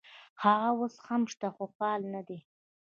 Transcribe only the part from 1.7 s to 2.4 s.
فعال نه دي.